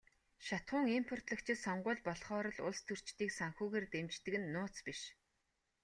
Шатахуун 0.45 0.87
импортлогчид 0.99 1.57
сонгууль 1.65 2.05
болохоор 2.07 2.47
л 2.55 2.59
улстөрчдийг 2.69 3.31
санхүүгээр 3.39 3.85
дэмждэг 3.93 4.33
нь 4.39 4.49
нууц 4.55 4.75
биш. 4.85 5.01